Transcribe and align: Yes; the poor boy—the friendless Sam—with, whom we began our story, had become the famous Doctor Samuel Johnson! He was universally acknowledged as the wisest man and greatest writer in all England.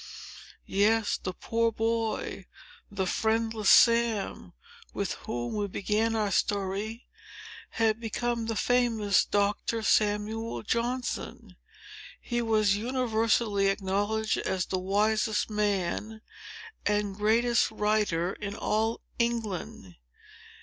Yes; 0.65 1.19
the 1.21 1.31
poor 1.31 1.71
boy—the 1.71 3.05
friendless 3.05 3.69
Sam—with, 3.69 5.13
whom 5.27 5.53
we 5.53 5.67
began 5.67 6.15
our 6.15 6.31
story, 6.31 7.05
had 7.69 7.99
become 7.99 8.47
the 8.47 8.55
famous 8.55 9.23
Doctor 9.23 9.83
Samuel 9.83 10.63
Johnson! 10.63 11.55
He 12.19 12.41
was 12.41 12.75
universally 12.75 13.67
acknowledged 13.67 14.39
as 14.39 14.65
the 14.65 14.79
wisest 14.79 15.51
man 15.51 16.21
and 16.83 17.13
greatest 17.15 17.69
writer 17.69 18.33
in 18.33 18.55
all 18.55 19.01
England. 19.19 19.97